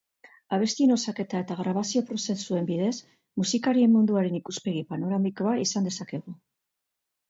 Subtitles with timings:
[0.55, 2.95] Abestien osaketa eta grabazio prozesuen bidez,
[3.43, 6.41] musikarien munduaren ikuspegi panoramikoa izan dezakegu.